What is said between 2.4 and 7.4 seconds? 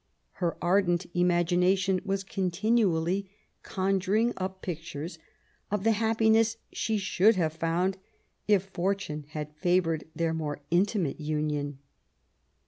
tinually conjuring up pictures of the happiness she should